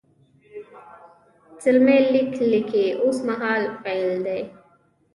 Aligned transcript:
زلمی 1.61 1.97
لیک 2.11 2.33
لیکي 2.51 2.85
اوس 3.01 3.17
مهال 3.27 3.63
فعل 3.81 4.09
دی. 4.25 4.39